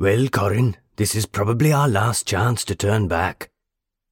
[0.00, 3.50] Well, Corin, this is probably our last chance to turn back,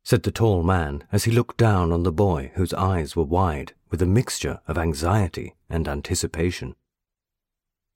[0.05, 3.73] said the tall man as he looked down on the boy whose eyes were wide
[3.91, 6.75] with a mixture of anxiety and anticipation.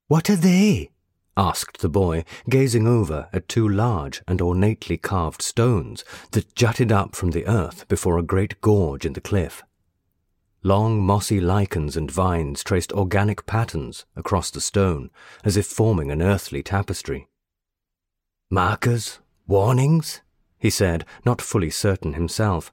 [0.09, 0.89] What are they?
[1.37, 7.15] asked the boy, gazing over at two large and ornately carved stones that jutted up
[7.15, 9.63] from the earth before a great gorge in the cliff.
[10.63, 15.11] Long mossy lichens and vines traced organic patterns across the stone,
[15.45, 17.29] as if forming an earthly tapestry.
[18.53, 19.19] Markers?
[19.47, 20.21] Warnings?
[20.59, 22.71] he said, not fully certain himself.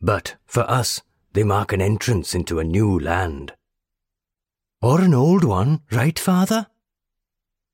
[0.00, 1.02] But for us,
[1.34, 3.52] they mark an entrance into a new land.
[4.80, 6.68] Or an old one, right, father?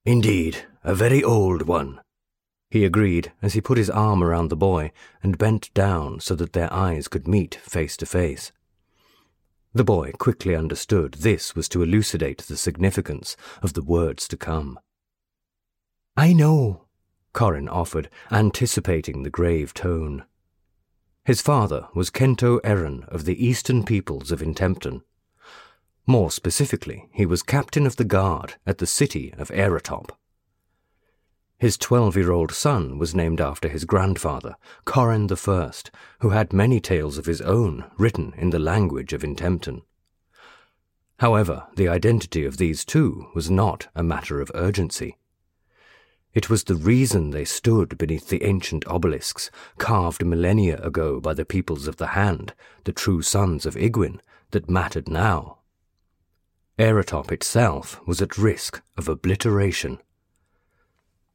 [0.05, 2.01] Indeed, a very old one,
[2.71, 4.91] he agreed as he put his arm around the boy
[5.23, 8.51] and bent down so that their eyes could meet face to face.
[9.73, 14.81] The boy quickly understood this was to elucidate the significance of the words to come.
[16.17, 16.80] I know,
[17.33, 20.25] Corin offered, anticipating the grave tone.
[21.25, 25.03] His father was Kento Erin of the Eastern Peoples of Intempton,
[26.11, 30.11] more specifically, he was captain of the guard at the city of Aerotop.
[31.57, 36.81] His twelve year old son was named after his grandfather, Corin First, who had many
[36.81, 39.83] tales of his own written in the language of Intempton.
[41.21, 45.17] However, the identity of these two was not a matter of urgency.
[46.33, 51.45] It was the reason they stood beneath the ancient obelisks carved millennia ago by the
[51.45, 54.21] peoples of the Hand, the true sons of Igwin,
[54.53, 55.59] that mattered now.
[56.79, 59.99] Aerotop itself was at risk of obliteration.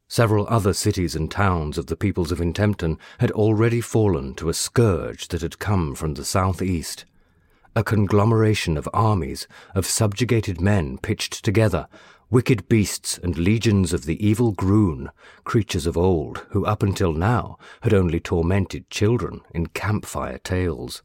[0.07, 4.53] Several other cities and towns of the peoples of Intempton had already fallen to a
[4.53, 7.05] scourge that had come from the southeast.
[7.75, 11.87] A conglomeration of armies, of subjugated men pitched together,
[12.35, 15.09] wicked beasts and legions of the evil Groon,
[15.45, 21.01] creatures of old who up until now had only tormented children in campfire tales.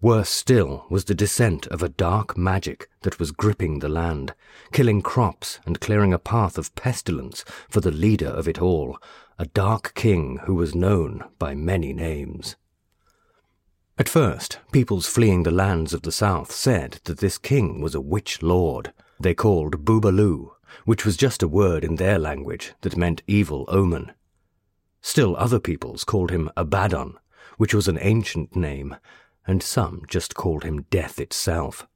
[0.00, 4.32] Worse still was the descent of a dark magic that was gripping the land,
[4.72, 8.96] killing crops and clearing a path of pestilence for the leader of it all,
[9.38, 12.56] a dark king who was known by many names.
[13.98, 18.00] At first, peoples fleeing the lands of the south said that this king was a
[18.00, 18.94] witch lord.
[19.22, 20.50] They called Boobaloo,
[20.84, 24.10] which was just a word in their language that meant evil omen.
[25.00, 27.16] Still other peoples called him Abaddon,
[27.56, 28.96] which was an ancient name
[29.46, 31.86] and some just called him Death itself.